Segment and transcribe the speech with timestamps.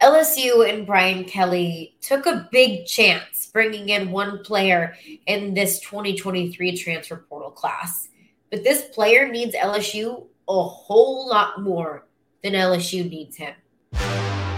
[0.00, 4.94] LSU and Brian Kelly took a big chance bringing in one player
[5.26, 8.08] in this 2023 transfer portal class.
[8.50, 12.06] But this player needs LSU a whole lot more
[12.44, 13.54] than LSU needs him.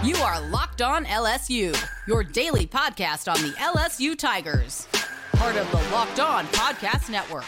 [0.03, 1.75] You are Locked On LSU,
[2.07, 4.87] your daily podcast on the LSU Tigers.
[5.33, 7.45] Part of the Locked On Podcast Network.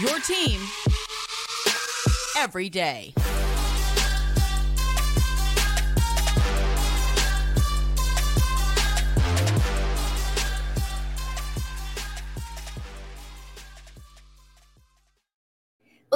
[0.00, 0.60] Your team
[2.36, 3.12] every day.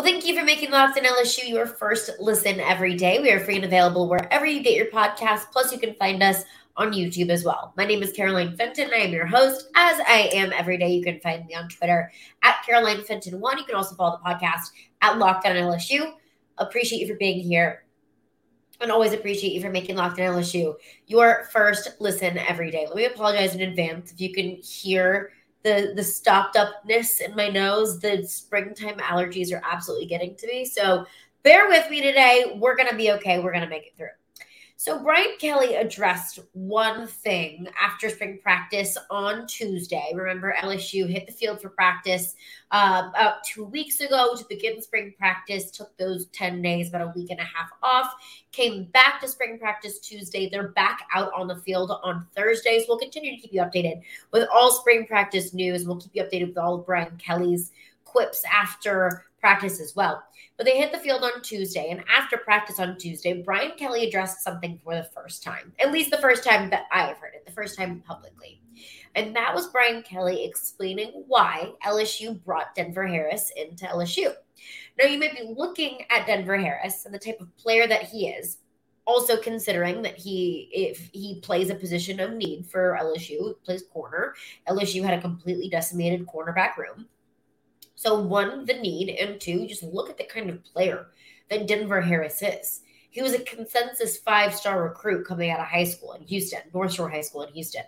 [0.09, 3.19] Thank you for making Locked On LSU your first listen every day.
[3.21, 5.45] We are free and available wherever you get your podcasts.
[5.53, 6.45] Plus, you can find us
[6.79, 7.75] on YouTube as well.
[7.77, 8.89] My name is Caroline Fenton.
[8.91, 10.89] I am your host, as I am every day.
[10.95, 12.11] You can find me on Twitter
[12.43, 13.59] at Caroline Fenton1.
[13.59, 14.71] You can also follow the podcast
[15.03, 16.15] at Locked On LSU.
[16.57, 17.85] Appreciate you for being here.
[18.81, 20.75] And always appreciate you for making Locked On LSU
[21.07, 22.87] your first listen every day.
[22.87, 27.49] Let me apologize in advance if you can hear the the stopped upness in my
[27.49, 27.99] nose.
[28.01, 30.65] The springtime allergies are absolutely getting to me.
[30.65, 31.07] So
[31.43, 32.57] bear with me today.
[32.59, 33.41] We're gonna be okay.
[33.41, 34.09] We're gonna make it through.
[34.81, 40.13] So Brian Kelly addressed one thing after spring practice on Tuesday.
[40.15, 42.37] Remember, LSU hit the field for practice
[42.71, 45.73] uh, about two weeks ago to begin spring practice.
[45.73, 48.15] Took those ten days, about a week and a half off.
[48.53, 50.49] Came back to spring practice Tuesday.
[50.49, 52.85] They're back out on the field on Thursdays.
[52.87, 55.89] We'll continue to keep you updated with all spring practice news.
[55.89, 57.73] We'll keep you updated with all of Brian Kelly's
[58.05, 60.23] quips after practice as well.
[60.57, 64.43] But they hit the field on Tuesday, and after practice on Tuesday, Brian Kelly addressed
[64.43, 67.47] something for the first time, at least the first time that I have heard it,
[67.47, 68.61] the first time publicly.
[69.15, 74.33] And that was Brian Kelly explaining why LSU brought Denver Harris into LSU.
[74.99, 78.29] Now, you may be looking at Denver Harris and the type of player that he
[78.29, 78.59] is,
[79.07, 84.35] also considering that he if he plays a position of need for LSU, plays corner.
[84.69, 87.07] LSU had a completely decimated cornerback room.
[87.99, 91.09] So, one, the need, and two, just look at the kind of player
[91.51, 92.83] that Denver Harris is.
[93.11, 96.93] He was a consensus five star recruit coming out of high school in Houston, North
[96.93, 97.83] Shore High School in Houston.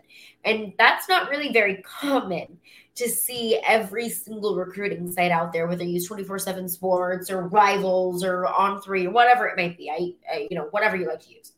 [0.44, 2.58] And that's not really very common
[2.96, 7.46] to see every single recruiting site out there, whether you use 24 7 sports or
[7.46, 9.90] rivals or on three or whatever it might be.
[9.90, 11.52] I, I you know, whatever you like to use.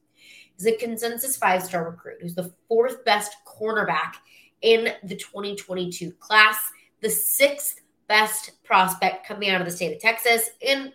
[0.59, 4.17] He's a consensus five star recruit who's the fourth best cornerback
[4.61, 6.59] in the 2022 class,
[7.01, 7.82] the sixth
[8.13, 10.51] best prospect coming out of the state of Texas.
[10.69, 10.93] And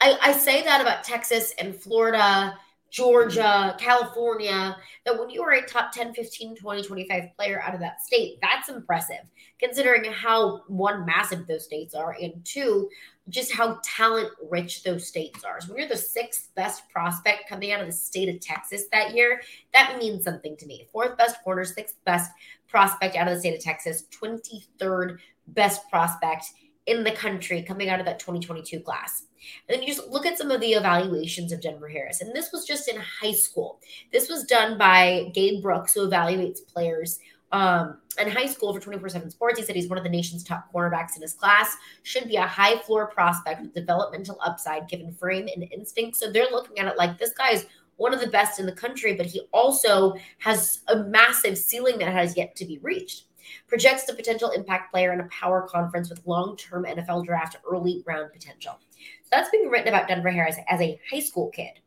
[0.00, 2.56] I, I say that about Texas and Florida,
[2.90, 7.80] Georgia, California, that when you are a top 10, 15, 20, 25 player out of
[7.80, 9.24] that state, that's impressive
[9.58, 12.88] considering how one massive those states are and two,
[13.28, 15.60] just how talent rich those states are.
[15.60, 19.12] So when you're the sixth best prospect coming out of the state of Texas that
[19.12, 20.86] year, that means something to me.
[20.92, 22.30] Fourth best corner, sixth best
[22.68, 25.18] prospect out of the state of Texas, 23rd
[25.54, 26.46] best prospect
[26.86, 29.24] in the country coming out of that 2022 class.
[29.68, 32.20] And then you just look at some of the evaluations of Denver Harris.
[32.20, 33.80] And this was just in high school.
[34.12, 37.18] This was done by Gabe Brooks, who evaluates players
[37.50, 39.58] um, in high school for 24 7 sports.
[39.58, 42.46] He said he's one of the nation's top cornerbacks in his class, should be a
[42.46, 46.16] high floor prospect with developmental upside given frame and instinct.
[46.16, 48.72] So they're looking at it like this guy is one of the best in the
[48.72, 53.24] country, but he also has a massive ceiling that has yet to be reached
[53.66, 58.02] projects the potential impact player in a power conference with long term NFL draft early
[58.06, 58.78] round potential.
[59.22, 61.80] So that's being written about Denver Harris as a high school kid.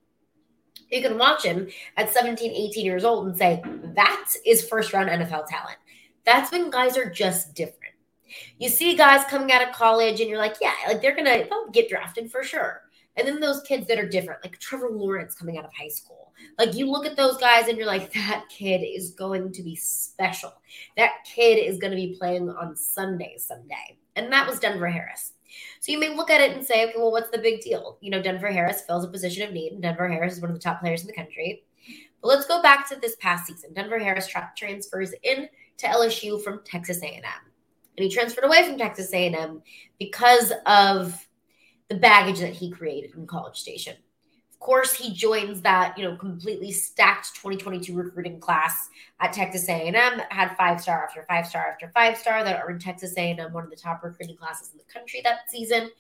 [0.90, 1.68] You can watch him
[1.98, 3.62] at 17, 18 years old and say,
[3.96, 5.78] that is first round NFL talent.
[6.26, 7.94] That's when guys are just different.
[8.58, 11.48] You see guys coming out of college and you're like, yeah, like they're going to
[11.72, 12.82] get drafted for sure.
[13.18, 16.34] And then those kids that are different, like Trevor Lawrence coming out of high school.
[16.60, 19.76] Like you look at those guys and you're like, that kid is going to be
[19.76, 20.54] special.
[20.98, 23.98] That kid is going to be playing on Sundays someday.
[24.16, 25.34] And that was Denver Harris.
[25.80, 27.98] So you may look at it and say, okay, well, what's the big deal?
[28.02, 30.56] You know, Denver Harris fills a position of need, and Denver Harris is one of
[30.56, 31.64] the top players in the country.
[32.22, 33.74] But let's go back to this past season.
[33.74, 35.48] Denver Harris tra- transfers in
[35.78, 39.62] to LSU from Texas A&M, and he transferred away from Texas A&M
[40.00, 41.25] because of
[41.90, 43.96] the baggage that he created in College Station.
[44.52, 48.90] Of course, he joins that you know completely stacked 2022 recruiting class
[49.20, 49.94] at Texas A&M
[50.30, 53.64] had five star after five star after five star that are in Texas A&M, one
[53.64, 55.92] of the top recruiting classes in the country that season.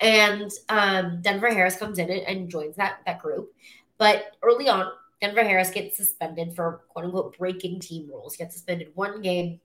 [0.00, 3.52] And um, Denver Harris comes in and joins that that group.
[3.98, 4.90] But early on,
[5.20, 8.34] Denver Harris gets suspended for quote unquote breaking team rules.
[8.34, 9.60] He gets suspended one game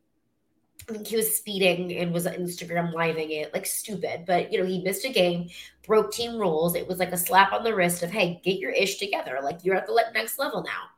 [0.89, 4.65] I think he was speeding and was Instagram living it like stupid, but you know,
[4.65, 5.49] he missed a game,
[5.87, 6.75] broke team rules.
[6.75, 9.39] It was like a slap on the wrist of, hey, get your ish together.
[9.41, 10.89] Like you're at the next level now.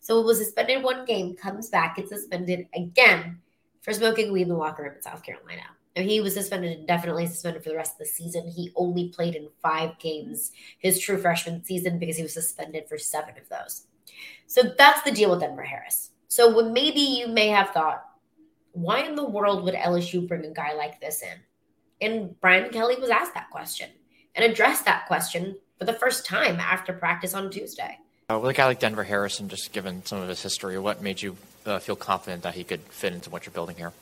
[0.00, 3.40] So it was suspended one game, comes back, gets suspended again
[3.80, 5.62] for smoking weed in the locker room in South Carolina.
[5.96, 8.48] Now, he was suspended indefinitely, suspended for the rest of the season.
[8.48, 12.96] He only played in five games his true freshman season because he was suspended for
[12.96, 13.86] seven of those.
[14.46, 16.10] So that's the deal with Denver Harris.
[16.28, 18.04] So when maybe you may have thought,
[18.72, 21.38] why in the world would LSU bring a guy like this in?
[22.00, 23.90] And Brian Kelly was asked that question
[24.34, 27.98] and addressed that question for the first time after practice on Tuesday.
[28.30, 31.20] Uh, with a guy like Denver Harrison, just given some of his history, what made
[31.20, 31.36] you
[31.66, 33.92] uh, feel confident that he could fit into what you're building here?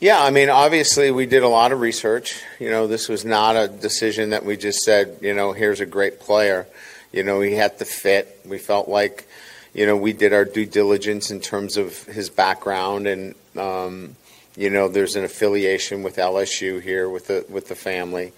[0.00, 2.42] Yeah, I mean, obviously, we did a lot of research.
[2.58, 5.86] You know, this was not a decision that we just said, you know, here's a
[5.86, 6.66] great player.
[7.12, 8.40] You know, he had to fit.
[8.44, 9.26] We felt like,
[9.72, 14.16] you know, we did our due diligence in terms of his background, and um,
[14.56, 18.32] you know, there's an affiliation with LSU here with the with the family.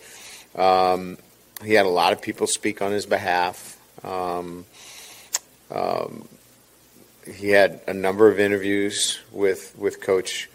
[0.54, 1.18] Um,
[1.64, 3.78] he had a lot of people speak on his behalf.
[4.04, 4.64] Um,
[5.70, 6.28] um,
[7.26, 10.48] he had a number of interviews with with Coach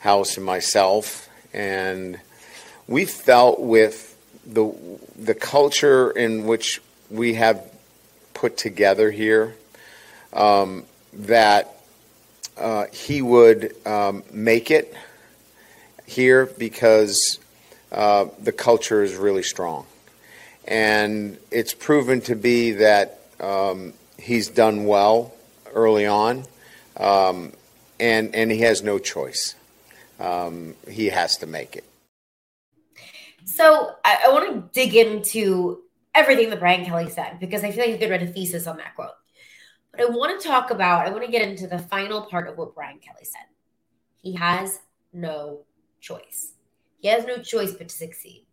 [0.00, 2.20] House and myself, and
[2.86, 4.16] we felt with
[4.46, 4.72] the
[5.16, 6.80] the culture in which
[7.10, 7.64] we have
[8.34, 9.56] put together here
[10.32, 11.77] um, that
[12.58, 14.94] uh, he would um, make it
[16.06, 17.38] here because
[17.92, 19.86] uh, the culture is really strong.
[20.66, 25.34] And it's proven to be that um, he's done well
[25.72, 26.44] early on,
[26.96, 27.52] um,
[27.98, 29.54] and, and he has no choice.
[30.20, 31.84] Um, he has to make it.
[33.44, 35.80] So I, I want to dig into
[36.14, 38.76] everything that Brian Kelly said because I feel like you could write a thesis on
[38.76, 39.10] that quote.
[39.98, 42.56] But I want to talk about, I want to get into the final part of
[42.56, 43.46] what Brian Kelly said.
[44.22, 44.78] He has
[45.12, 45.64] no
[46.00, 46.52] choice.
[47.00, 48.46] He has no choice but to succeed.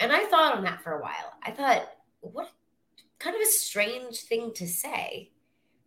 [0.00, 1.34] And I thought on that for a while.
[1.42, 1.88] I thought,
[2.20, 2.50] what
[3.20, 5.30] kind of a strange thing to say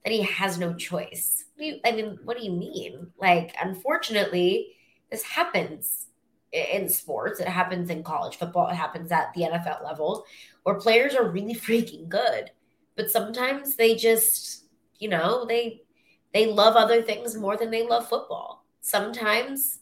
[0.05, 1.45] that he has no choice.
[1.57, 3.07] You, I mean, what do you mean?
[3.19, 4.75] Like, unfortunately,
[5.11, 6.07] this happens
[6.53, 7.39] in sports.
[7.39, 8.69] It happens in college football.
[8.69, 10.25] It happens at the NFL level
[10.63, 12.51] where players are really freaking good.
[12.95, 14.64] But sometimes they just,
[14.99, 15.81] you know, they
[16.33, 18.65] they love other things more than they love football.
[18.81, 19.79] Sometimes,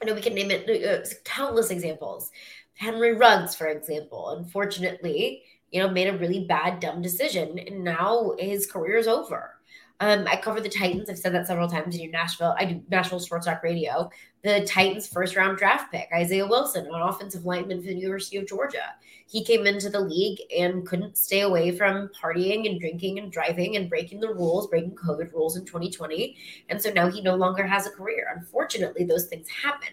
[0.00, 2.30] you know, we can name it uh, countless examples
[2.76, 8.34] Henry Ruggs, for example, unfortunately, you know, made a really bad, dumb decision, and now
[8.38, 9.54] his career is over.
[10.00, 11.08] Um, I cover the Titans.
[11.08, 12.54] I've said that several times in your Nashville.
[12.58, 14.10] I do Nashville Sports Talk Radio.
[14.42, 18.46] The Titans' first round draft pick, Isaiah Wilson, an offensive lineman for the University of
[18.46, 18.94] Georgia.
[19.26, 23.76] He came into the league and couldn't stay away from partying and drinking and driving
[23.76, 26.36] and breaking the rules, breaking COVID rules in 2020.
[26.68, 28.32] And so now he no longer has a career.
[28.36, 29.88] Unfortunately, those things happen.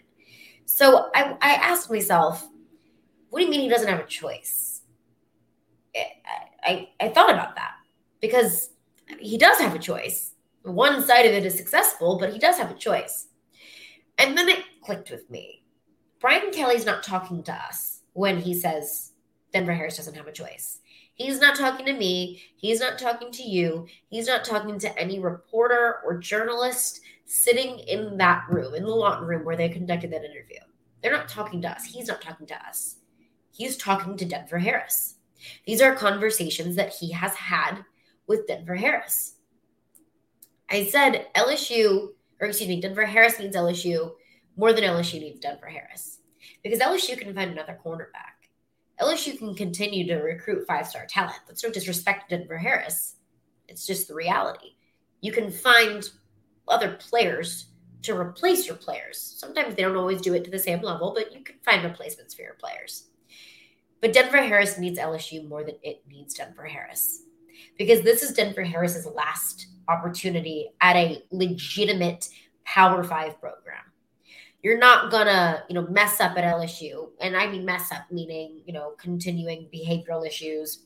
[0.66, 2.48] So I, I asked myself,
[3.30, 4.82] what do you mean he doesn't have a choice?
[5.96, 6.12] I,
[6.64, 7.74] I, I thought about that
[8.22, 8.70] because
[9.20, 10.34] he does have a choice.
[10.64, 13.28] One side of it is successful, but he does have a choice.
[14.18, 15.64] And then it clicked with me.
[16.20, 19.12] Brian Kelly's not talking to us when he says
[19.52, 20.80] Denver Harris doesn't have a choice.
[21.16, 22.42] He's not talking to me.
[22.56, 23.88] He's not talking to you.
[24.10, 29.28] He's not talking to any reporter or journalist sitting in that room, in the Lawton
[29.28, 30.60] room where they conducted that interview.
[31.02, 31.84] They're not talking to us.
[31.84, 32.98] He's not talking to us
[33.54, 35.16] he's talking to Denver Harris.
[35.66, 37.86] These are conversations that he has had
[38.28, 39.36] with Denver Harris.
[40.70, 44.14] I said LSU, or excuse me, Denver Harris needs LSU
[44.56, 46.20] more than LSU needs Denver Harris
[46.64, 48.50] because LSU can find another cornerback.
[49.00, 51.40] LSU can continue to recruit five star talent.
[51.48, 53.16] That's no disrespect to Denver Harris.
[53.68, 54.76] It's just the reality.
[55.22, 56.10] You can find
[56.68, 57.68] other players
[58.04, 59.18] to replace your players.
[59.20, 62.34] Sometimes they don't always do it to the same level, but you can find replacements
[62.34, 63.08] for your players.
[64.02, 67.24] But Denver Harris needs LSU more than it needs Denver Harris
[67.78, 72.30] because this is Denver Harris's last opportunity at a legitimate
[72.66, 73.82] Power Five program.
[74.62, 78.62] You're not gonna, you know, mess up at LSU, and I mean mess up meaning,
[78.66, 80.86] you know, continuing behavioral issues,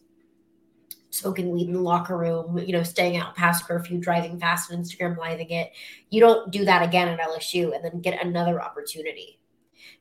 [1.12, 4.84] smoking weed in the locker room, you know, staying out past curfew, driving fast and
[4.84, 5.72] Instagram living it.
[6.10, 9.40] You don't do that again at LSU and then get another opportunity.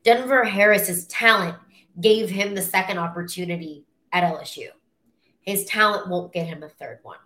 [0.03, 1.55] Denver Harris's talent
[1.99, 4.67] gave him the second opportunity at LSU.
[5.47, 7.19] His talent won't get him a third one.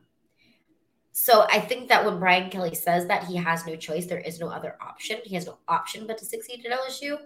[1.11, 4.39] So I think that when Brian Kelly says that he has no choice, there is
[4.39, 5.17] no other option.
[5.23, 7.17] He has no option but to succeed at LSU.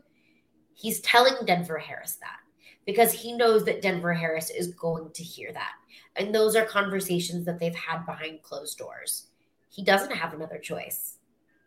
[0.73, 2.37] He's telling Denver Harris that
[2.85, 5.73] because he knows that Denver Harris is going to hear that.
[6.15, 9.27] And those are conversations that they've had behind closed doors.
[9.67, 11.17] He doesn't have another choice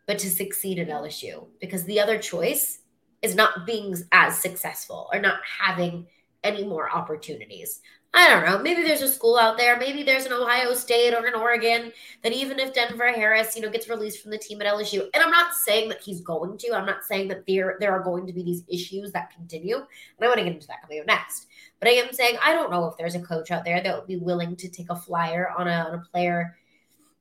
[0.07, 2.79] but to succeed at LSU because the other choice
[3.21, 6.07] is not being as successful or not having
[6.43, 7.81] any more opportunities.
[8.11, 8.57] I don't know.
[8.57, 9.77] Maybe there's a school out there.
[9.77, 11.91] Maybe there's an Ohio State or an Oregon
[12.23, 15.23] that even if Denver Harris, you know, gets released from the team at LSU, and
[15.23, 16.73] I'm not saying that he's going to.
[16.73, 19.75] I'm not saying that there there are going to be these issues that continue.
[19.75, 19.85] And
[20.21, 21.47] I want to get into that coming up next.
[21.79, 24.07] But I am saying I don't know if there's a coach out there that would
[24.07, 26.57] be willing to take a flyer on a on a player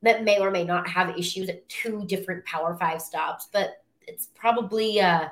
[0.02, 3.49] that may or may not have issues at two different Power Five stops.
[3.52, 5.28] But it's probably uh,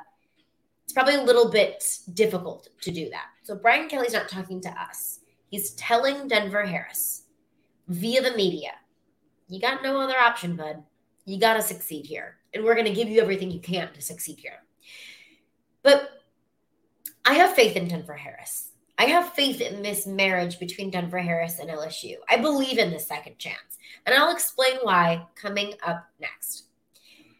[0.85, 3.29] it's probably a little bit difficult to do that.
[3.43, 5.21] So Brian Kelly's not talking to us.
[5.49, 7.23] He's telling Denver Harris
[7.89, 8.73] via the media,
[9.49, 10.83] you got no other option, bud.
[11.25, 12.37] You got to succeed here.
[12.53, 14.63] And we're going to give you everything you can to succeed here.
[15.83, 16.11] But
[17.25, 18.71] I have faith in Denver Harris.
[18.99, 22.15] I have faith in this marriage between Denver Harris and LSU.
[22.29, 23.79] I believe in the second chance.
[24.07, 26.65] And I'll explain why coming up next.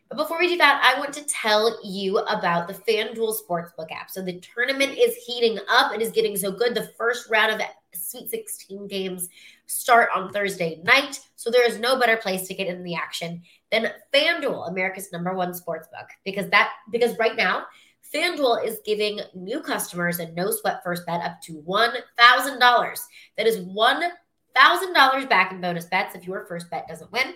[0.09, 4.11] But before we do that, I want to tell you about the FanDuel Sportsbook app.
[4.11, 5.93] So the tournament is heating up.
[5.95, 6.75] It is getting so good.
[6.75, 7.61] The first round of
[7.97, 9.29] Sweet 16 games
[9.67, 11.21] start on Thursday night.
[11.37, 15.35] So there is no better place to get in the action than FanDuel, America's number
[15.35, 16.09] one sportsbook.
[16.25, 17.67] Because that because right now,
[18.15, 22.99] FanDuel is giving new customers a no sweat first bet up to $1,000.
[23.37, 27.35] That is $1,000 back in bonus bets if your first bet doesn't win.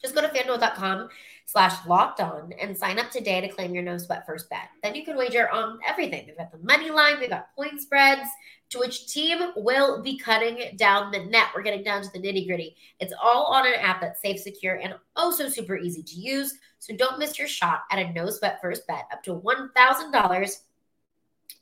[0.00, 1.08] Just go to fanduel.com
[1.52, 4.70] slash locked on and sign up today to claim your no sweat first bet.
[4.82, 6.26] Then you can wager on everything.
[6.26, 8.26] They've got the money line, they've got point spreads,
[8.70, 11.48] to which team will be cutting down the net.
[11.54, 12.74] We're getting down to the nitty gritty.
[13.00, 16.54] It's all on an app that's safe, secure, and also super easy to use.
[16.78, 20.58] So don't miss your shot at a no sweat first bet up to $1,000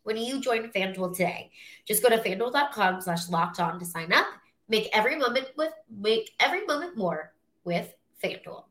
[0.05, 1.51] when you join FanDuel today.
[1.85, 4.27] Just go to fanduel.com slash locked on to sign up.
[4.69, 7.33] Make every moment with make every moment more
[7.65, 7.93] with
[8.23, 8.70] FanDuel.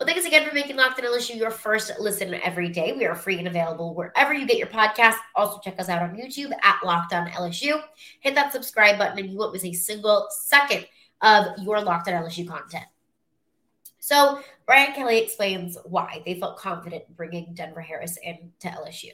[0.00, 2.94] Well, thanks again for making Locked On LSU your first listen every day.
[2.94, 5.18] We are free and available wherever you get your podcast.
[5.36, 7.80] Also, check us out on YouTube at Locked On LSU.
[8.18, 10.84] Hit that subscribe button, and you won't miss a single second
[11.20, 12.86] of your Locked On LSU content.
[14.00, 19.12] So, Brian Kelly explains why they felt confident bringing Denver Harris in to LSU.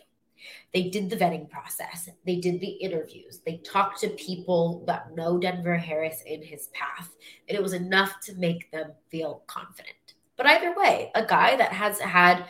[0.72, 2.08] They did the vetting process.
[2.24, 3.40] They did the interviews.
[3.44, 7.10] They talked to people that know Denver Harris in his path.
[7.48, 9.94] And it was enough to make them feel confident.
[10.40, 12.46] But either way, a guy that has had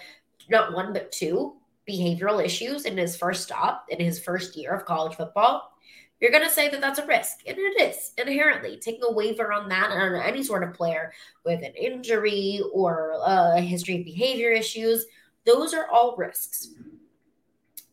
[0.48, 1.56] not one but two
[1.88, 5.72] behavioral issues in his first stop, in his first year of college football,
[6.20, 7.38] you're going to say that that's a risk.
[7.48, 11.12] And it is inherently taking a waiver on that on any sort of player
[11.44, 15.06] with an injury or uh, a history of behavior issues.
[15.44, 16.68] Those are all risks.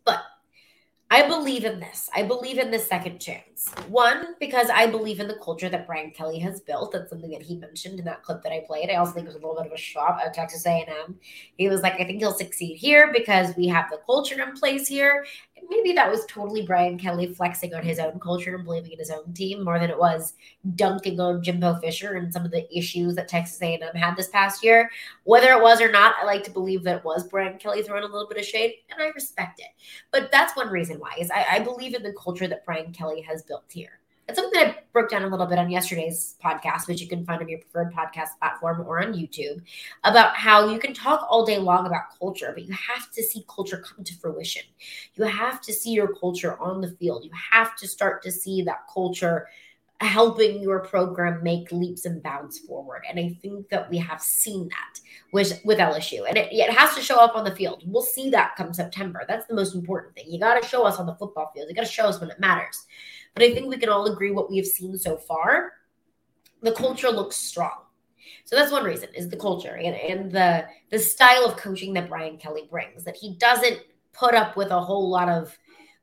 [0.06, 0.22] But
[1.10, 2.10] I believe in this.
[2.14, 3.70] I believe in the second chance.
[3.88, 6.92] One, because I believe in the culture that Brian Kelly has built.
[6.92, 8.90] That's something that he mentioned in that clip that I played.
[8.90, 11.16] I also think it was a little bit of a shot at Texas A&M.
[11.58, 14.86] He was like, I think he'll succeed here because we have the culture in place
[14.86, 15.26] here,
[15.70, 19.12] maybe that was totally Brian Kelly flexing on his own culture and believing in his
[19.12, 20.34] own team more than it was
[20.76, 24.64] dunking on Jimbo Fisher and some of the issues that Texas A&M had this past
[24.64, 24.90] year.
[25.24, 28.04] Whether it was or not, I like to believe that it was Brian Kelly throwing
[28.04, 29.70] a little bit of shade, and I respect it.
[30.12, 33.22] But that's one reason why is I, I believe in the culture that Brian Kelly
[33.22, 34.00] has built here.
[34.28, 37.26] It's something that I broke down a little bit on yesterday's podcast, which you can
[37.26, 39.62] find on your preferred podcast platform or on YouTube,
[40.04, 43.46] about how you can talk all day long about culture, but you have to see
[43.48, 44.64] culture come to fruition.
[45.16, 47.24] You have to see your culture on the field.
[47.24, 49.48] You have to start to see that culture
[50.00, 53.04] helping your program make leaps and bounds forward.
[53.10, 55.00] And I think that we have seen that
[55.32, 56.28] with, with LSU.
[56.28, 57.84] And it, it has to show up on the field.
[57.86, 59.24] We'll see that come September.
[59.28, 60.26] That's the most important thing.
[60.28, 61.68] You got to show us on the football field.
[61.70, 62.86] You got to show us when it matters.
[63.38, 65.74] But I think we can all agree what we have seen so far.
[66.64, 67.84] The culture looks strong.
[68.46, 72.10] So that's one reason is the culture and, and the the style of coaching that
[72.10, 73.80] Brian Kelly brings, that he doesn't
[74.12, 75.56] put up with a whole lot of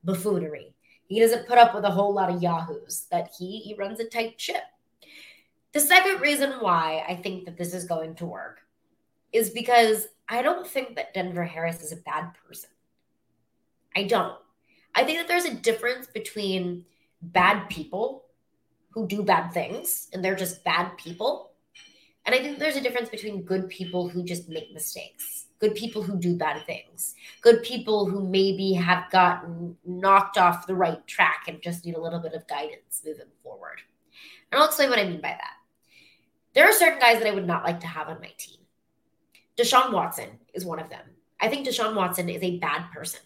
[0.04, 0.76] buffoonery.
[1.08, 4.04] He doesn't put up with a whole lot of yahoos, that he, he runs a
[4.04, 4.62] tight ship.
[5.72, 8.60] The second reason why I think that this is going to work
[9.32, 12.70] is because I don't think that Denver Harris is a bad person.
[13.96, 14.38] I don't.
[14.94, 16.84] I think that there's a difference between
[17.32, 18.24] bad people
[18.90, 21.52] who do bad things and they're just bad people.
[22.26, 26.02] And I think there's a difference between good people who just make mistakes, good people
[26.02, 31.44] who do bad things, good people who maybe have gotten knocked off the right track
[31.48, 33.80] and just need a little bit of guidance moving forward.
[34.50, 35.54] And I'll explain what I mean by that.
[36.54, 38.58] There are certain guys that I would not like to have on my team.
[39.56, 41.04] Deshaun Watson is one of them.
[41.40, 43.20] I think Deshaun Watson is a bad person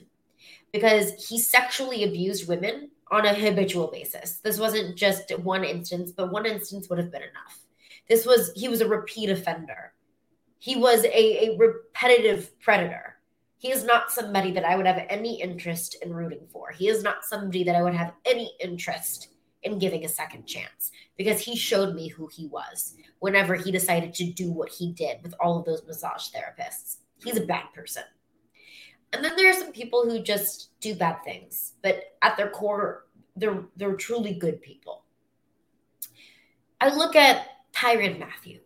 [0.72, 4.40] because he sexually abused women on a habitual basis.
[4.40, 7.64] This wasn't just one instance, but one instance would have been enough.
[8.08, 9.92] This was, he was a repeat offender.
[10.58, 13.16] He was a, a repetitive predator.
[13.58, 16.70] He is not somebody that I would have any interest in rooting for.
[16.70, 19.28] He is not somebody that I would have any interest
[19.62, 24.14] in giving a second chance because he showed me who he was whenever he decided
[24.14, 26.98] to do what he did with all of those massage therapists.
[27.22, 28.04] He's a bad person.
[29.12, 33.06] And then there are some people who just do bad things, but at their core,
[33.36, 35.04] they're they're truly good people.
[36.80, 38.60] I look at Tyrann Mathieu,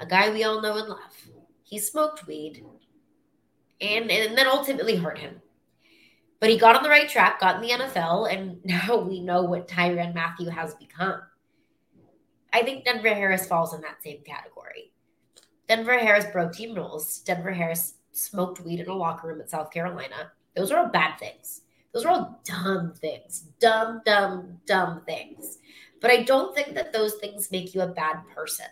[0.00, 1.28] a guy we all know and love.
[1.62, 2.64] He smoked weed
[3.80, 5.40] and, and then ultimately hurt him.
[6.40, 9.42] But he got on the right track, got in the NFL, and now we know
[9.42, 11.20] what Tyrann Mathieu has become.
[12.52, 14.92] I think Denver Harris falls in that same category.
[15.68, 17.18] Denver Harris broke team rules.
[17.20, 20.32] Denver Harris smoked weed in a locker room at South Carolina.
[20.56, 21.62] Those are all bad things.
[21.92, 23.44] Those are all dumb things.
[23.60, 25.58] Dumb, dumb, dumb things.
[26.00, 28.66] But I don't think that those things make you a bad person.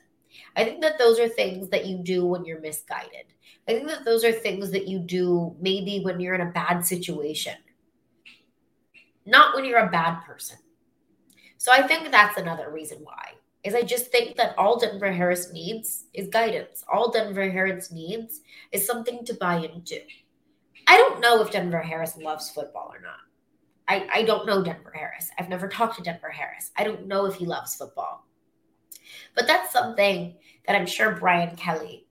[0.54, 3.26] I think that those are things that you do when you're misguided.
[3.68, 6.84] I think that those are things that you do maybe when you're in a bad
[6.86, 7.54] situation,
[9.24, 10.58] not when you're a bad person.
[11.58, 13.32] So I think that's another reason why.
[13.66, 16.84] Is I just think that all Denver Harris needs is guidance.
[16.88, 20.00] All Denver Harris needs is something to buy into.
[20.86, 23.18] I don't know if Denver Harris loves football or not.
[23.88, 25.30] I, I don't know Denver Harris.
[25.36, 26.70] I've never talked to Denver Harris.
[26.76, 28.24] I don't know if he loves football.
[29.34, 30.36] But that's something
[30.68, 32.06] that I'm sure Brian Kelly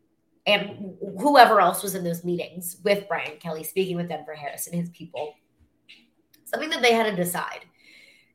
[0.45, 4.75] and whoever else was in those meetings with Brian Kelly speaking with Denver Harris and
[4.75, 5.35] his people,
[6.43, 7.62] something that they had to decide.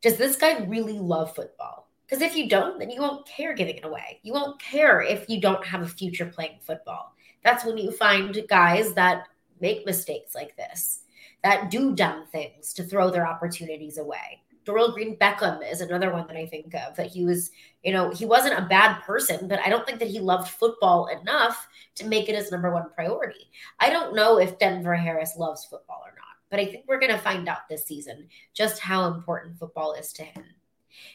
[0.00, 1.89] Does this guy really love football?
[2.10, 4.18] Because if you don't, then you won't care giving it away.
[4.24, 7.14] You won't care if you don't have a future playing football.
[7.44, 9.28] That's when you find guys that
[9.60, 11.02] make mistakes like this,
[11.44, 14.42] that do dumb things to throw their opportunities away.
[14.64, 17.52] Dorial Green Beckham is another one that I think of that he was,
[17.84, 21.06] you know, he wasn't a bad person, but I don't think that he loved football
[21.06, 23.50] enough to make it his number one priority.
[23.78, 27.12] I don't know if Denver Harris loves football or not, but I think we're going
[27.12, 30.44] to find out this season just how important football is to him.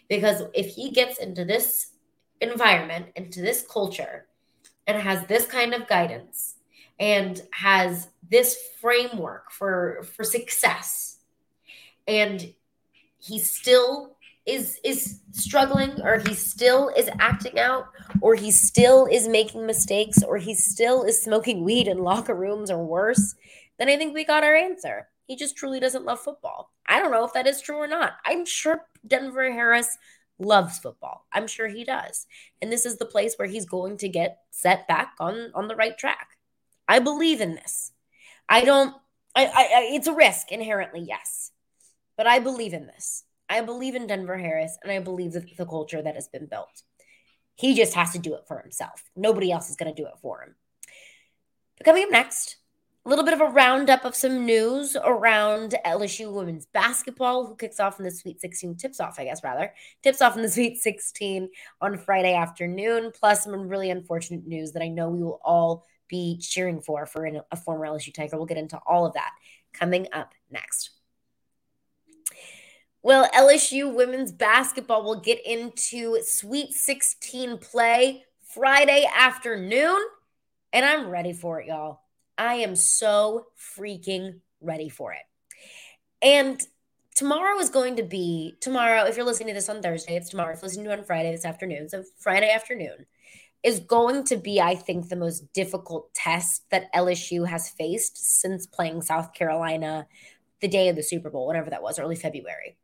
[0.10, 1.92] Because if he gets into this
[2.42, 4.28] environment, into this culture,
[4.88, 6.56] and has this kind of guidance
[7.00, 11.18] and has this framework for for success
[12.08, 12.54] and
[13.18, 17.88] he still is is struggling or he still is acting out
[18.22, 22.70] or he still is making mistakes or he still is smoking weed in locker rooms
[22.72, 23.36] or worse
[23.78, 27.12] then i think we got our answer he just truly doesn't love football i don't
[27.12, 29.98] know if that is true or not i'm sure denver harris
[30.38, 32.28] loves football i'm sure he does
[32.62, 35.76] and this is the place where he's going to get set back on on the
[35.76, 36.30] right track
[36.88, 37.92] i believe in this
[38.50, 38.96] i don't
[39.36, 41.52] I, I, I it's a risk inherently yes
[42.18, 43.24] but I believe in this.
[43.50, 46.84] I believe in Denver Harris and I believe that the culture that has been built.
[47.56, 49.04] He just has to do it for himself.
[49.16, 50.56] Nobody else is going to do it for him.
[51.78, 52.58] But coming up next,
[53.06, 57.80] a little bit of a roundup of some news around LSU women's basketball, who kicks
[57.80, 60.80] off in the Sweet 16, tips off, I guess, rather, tips off in the Sweet
[60.80, 61.50] 16
[61.82, 66.40] on Friday afternoon, plus some really unfortunate news that I know we will all be
[66.40, 68.38] cheering for for a former LSU Tiger.
[68.38, 69.32] We'll get into all of that
[69.72, 70.90] coming up next.
[73.04, 80.00] Well, LSU women's basketball will get into Sweet 16 play Friday afternoon,
[80.74, 82.05] and I'm ready for it, y'all.
[82.38, 85.24] I am so freaking ready for it.
[86.22, 86.62] And
[87.16, 89.04] tomorrow is going to be tomorrow.
[89.04, 90.54] If you're listening to this on Thursday, it's tomorrow.
[90.54, 93.06] If you're listening to it on Friday this afternoon, so Friday afternoon
[93.64, 98.68] is going to be, I think, the most difficult test that LSU has faced since
[98.68, 100.08] playing South Carolina
[100.62, 102.78] the day of the Super Bowl, whatever that was, early February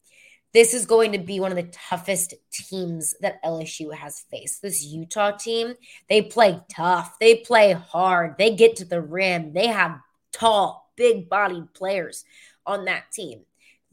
[0.54, 4.62] this is going to be one of the toughest teams that LSU has faced.
[4.62, 5.76] This Utah team,
[6.10, 10.00] they play tough, they play hard, they get to the rim, they have
[10.32, 12.26] tall, big bodied players
[12.66, 13.42] on that team.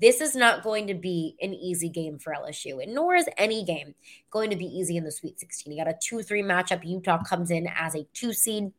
[0.01, 3.65] This is not going to be an easy game for LSU, and nor is any
[3.65, 3.95] game
[4.31, 5.73] going to be easy in the Sweet 16.
[5.73, 6.85] You got a 2 3 matchup.
[6.85, 8.73] Utah comes in as a two seed.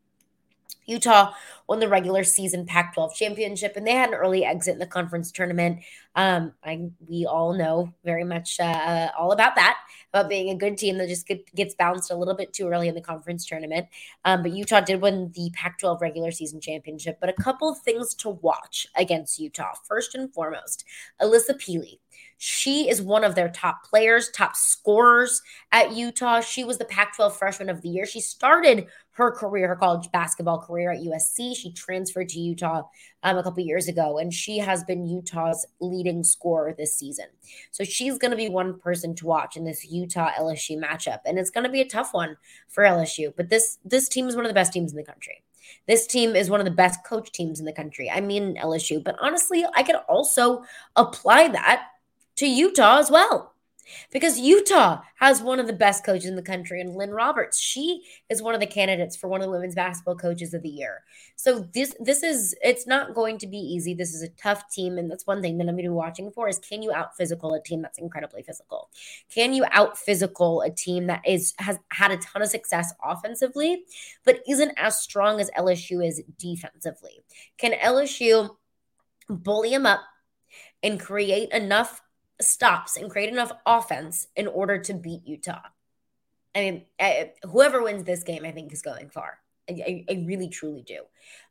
[0.85, 1.33] Utah
[1.67, 4.87] won the regular season Pac 12 championship, and they had an early exit in the
[4.87, 5.79] conference tournament.
[6.15, 9.78] Um, I, we all know very much uh, all about that,
[10.13, 12.88] about being a good team that just get, gets bounced a little bit too early
[12.88, 13.88] in the conference tournament.
[14.26, 17.17] Um, but Utah did win the Pac 12 regular season championship.
[17.22, 19.74] But a couple of things to watch against Utah.
[19.88, 20.84] First and foremost,
[21.22, 22.00] Alyssa Pili.
[22.38, 25.41] She is one of their top players, top scorers
[25.74, 26.39] at Utah.
[26.39, 28.06] She was the Pac 12 freshman of the year.
[28.06, 31.54] She started her career, her college basketball career at USC.
[31.54, 32.84] She transferred to Utah
[33.23, 37.25] um, a couple years ago, and she has been Utah's leading scorer this season.
[37.71, 41.38] So she's going to be one person to watch in this Utah LSU matchup, and
[41.38, 43.34] it's going to be a tough one for LSU.
[43.36, 45.43] But this this team is one of the best teams in the country.
[45.88, 48.10] This team is one of the best coach teams in the country.
[48.10, 50.63] I mean LSU, but honestly, I could also
[50.95, 51.88] apply that
[52.38, 53.48] to Utah as well.
[54.12, 57.60] Because Utah has one of the best coaches in the country, and Lynne Roberts.
[57.60, 60.69] She is one of the candidates for one of the women's basketball coaches of the
[60.69, 61.04] year.
[61.36, 63.93] So this this is it's not going to be easy.
[63.93, 66.32] This is a tough team, and that's one thing that I'm going to be watching
[66.32, 68.89] for is can you out physical a team that's incredibly physical?
[69.34, 73.84] Can you out physical a team that is has had a ton of success offensively,
[74.23, 77.21] but isn't as strong as LSU is defensively?
[77.58, 78.49] Can LSU
[79.30, 80.02] bully them up
[80.84, 82.02] and create enough
[82.41, 85.62] stops and create enough offense in order to beat Utah.
[86.56, 89.39] I mean, I, whoever wins this game, I think, is going far.
[89.69, 91.02] I, I, really, truly do.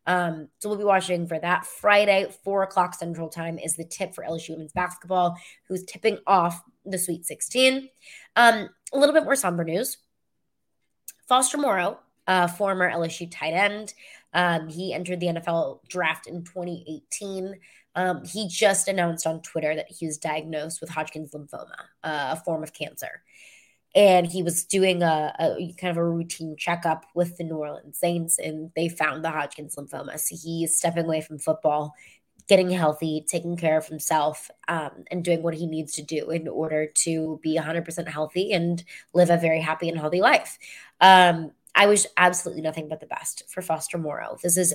[0.07, 1.67] Um, so we'll be watching for that.
[1.67, 6.63] Friday, four o'clock Central Time, is the tip for LSU women's basketball, who's tipping off
[6.85, 7.89] the Sweet 16.
[8.35, 9.99] Um, a little bit more somber news.
[11.29, 13.95] Foster Moreau, uh, former LSU tight end,
[14.33, 17.55] um, he entered the NFL draft in 2018.
[17.99, 22.37] Um, he just announced on Twitter that he was diagnosed with Hodgkin's lymphoma, uh, a
[22.37, 23.25] form of cancer.
[23.93, 27.99] And he was doing a, a, kind of a routine checkup with the New Orleans
[27.99, 30.17] Saints, and they found the Hodgkin's lymphoma.
[30.21, 31.93] So he's stepping away from football,
[32.49, 36.47] getting healthy, taking care of himself, um, and doing what he needs to do in
[36.47, 40.57] order to be 100% healthy and live a very happy and healthy life.
[41.01, 44.37] Um, I wish absolutely nothing but the best for Foster Moreau.
[44.41, 44.75] This is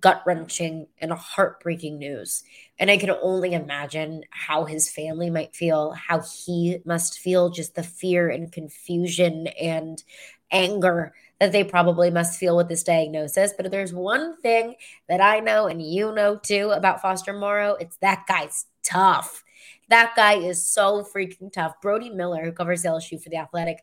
[0.00, 2.42] gut wrenching and heartbreaking news.
[2.78, 7.74] And I can only imagine how his family might feel, how he must feel, just
[7.74, 10.02] the fear and confusion and
[10.50, 13.52] anger that they probably must feel with this diagnosis.
[13.56, 14.74] But if there's one thing
[15.08, 19.44] that I know and you know too about Foster Moreau, it's that guy's tough.
[19.88, 21.80] That guy is so freaking tough.
[21.80, 23.78] Brody Miller, who covers LSU for the Athletic,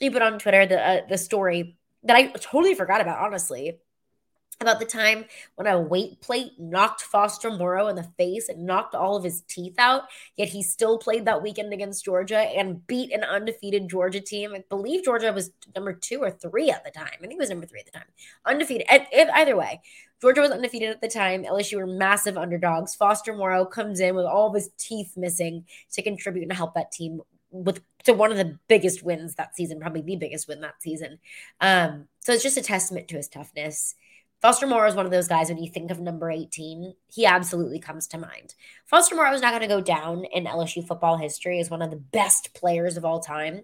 [0.00, 3.78] he put on Twitter the uh, the story that I totally forgot about, honestly
[4.60, 8.94] about the time when a weight plate knocked Foster Moreau in the face and knocked
[8.94, 10.02] all of his teeth out,
[10.36, 14.52] yet he still played that weekend against Georgia and beat an undefeated Georgia team.
[14.54, 17.10] I believe Georgia was number two or three at the time.
[17.14, 18.08] I think it was number three at the time.
[18.44, 18.86] Undefeated.
[18.90, 19.80] If, either way,
[20.20, 21.44] Georgia was undefeated at the time.
[21.44, 22.96] LSU were massive underdogs.
[22.96, 26.90] Foster Moreau comes in with all of his teeth missing to contribute and help that
[26.90, 30.80] team with to one of the biggest wins that season, probably the biggest win that
[30.82, 31.18] season.
[31.60, 33.94] Um, so it's just a testament to his toughness.
[34.40, 37.80] Foster Moreau is one of those guys when you think of number 18, he absolutely
[37.80, 38.54] comes to mind.
[38.86, 41.90] Foster Moreau is not going to go down in LSU football history as one of
[41.90, 43.62] the best players of all time.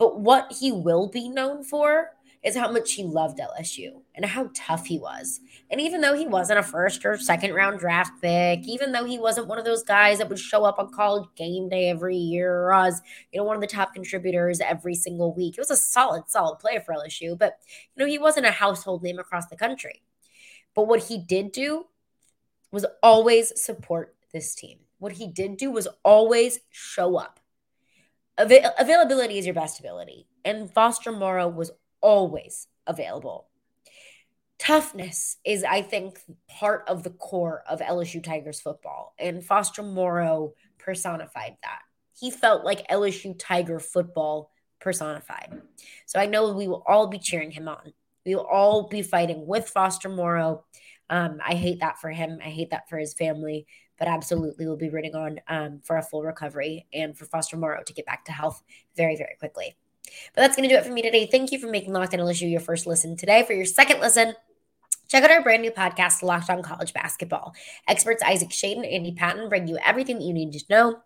[0.00, 2.10] But what he will be known for
[2.42, 5.40] is how much he loved LSU and how tough he was.
[5.70, 9.18] And even though he wasn't a first or second round draft pick, even though he
[9.18, 12.52] wasn't one of those guys that would show up on college game day every year
[12.52, 13.00] or was,
[13.32, 16.58] you know, one of the top contributors every single week, it was a solid, solid
[16.58, 17.38] player for LSU.
[17.38, 17.58] But,
[17.94, 20.02] you know, he wasn't a household name across the country.
[20.76, 21.86] But what he did do
[22.70, 24.78] was always support this team.
[24.98, 27.40] What he did do was always show up.
[28.38, 30.28] Avail- availability is your best ability.
[30.44, 33.48] And Foster Moreau was always available.
[34.58, 39.14] Toughness is, I think, part of the core of LSU Tigers football.
[39.18, 41.80] And Foster Moreau personified that.
[42.18, 45.60] He felt like LSU Tiger football personified.
[46.06, 47.92] So I know we will all be cheering him on.
[48.26, 50.64] We will all be fighting with Foster Moreau.
[51.08, 52.40] Um, I hate that for him.
[52.44, 53.66] I hate that for his family,
[53.98, 57.82] but absolutely we'll be rooting on um, for a full recovery and for Foster Moreau
[57.86, 58.62] to get back to health
[58.96, 59.76] very, very quickly.
[60.34, 61.26] But that's going to do it for me today.
[61.26, 63.44] Thank you for making Locked On LSU your first listen today.
[63.44, 64.34] For your second listen,
[65.08, 67.54] Check out our brand new podcast, Locked On College Basketball.
[67.86, 70.98] Experts Isaac Shaden and Andy Patton bring you everything that you need to know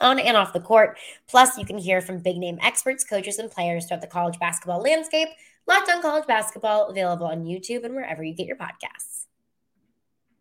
[0.00, 0.96] on and off the court.
[1.28, 4.80] Plus, you can hear from big name experts, coaches, and players throughout the college basketball
[4.80, 5.28] landscape
[5.70, 9.26] Locked on College Basketball, available on YouTube and wherever you get your podcasts.